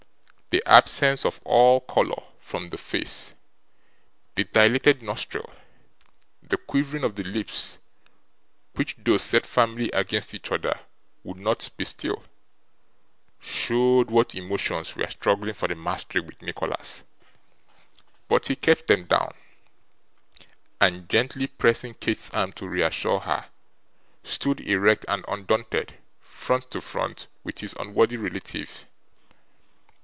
[0.53, 3.35] The absence of all colour from the face;
[4.35, 5.49] the dilated nostril;
[6.43, 7.77] the quivering of the lips
[8.73, 10.77] which, though set firmly against each other,
[11.23, 12.25] would not be still;
[13.39, 17.03] showed what emotions were struggling for the mastery with Nicholas.
[18.27, 19.33] But he kept them down,
[20.81, 23.45] and gently pressing Kate's arm to reassure her,
[24.25, 28.85] stood erect and undaunted, front to front with his unworthy relative.